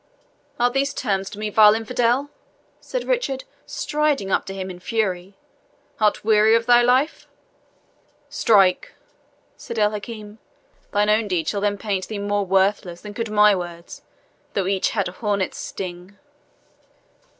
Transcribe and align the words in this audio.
"Are 0.59 0.71
these 0.71 0.95
terms 0.95 1.29
to 1.29 1.37
me, 1.37 1.51
vile 1.51 1.75
infidel?" 1.75 2.31
said 2.79 3.03
Richard, 3.03 3.43
striding 3.67 4.31
up 4.31 4.45
to 4.47 4.53
him 4.55 4.71
in 4.71 4.79
fury. 4.79 5.35
"Art 5.99 6.25
weary 6.25 6.55
of 6.55 6.65
thy 6.65 6.81
life?" 6.81 7.27
"Strike!" 8.27 8.93
said 9.57 9.77
El 9.77 9.91
Hakim; 9.91 10.39
"thine 10.91 11.09
own 11.11 11.27
deed 11.27 11.47
shall 11.47 11.61
then 11.61 11.77
paint 11.77 12.07
thee 12.07 12.17
more 12.17 12.47
worthless 12.47 13.01
than 13.01 13.13
could 13.13 13.29
my 13.29 13.55
words, 13.55 14.01
though 14.55 14.65
each 14.65 14.89
had 14.89 15.07
a 15.07 15.11
hornet's 15.11 15.59
sting." 15.59 16.17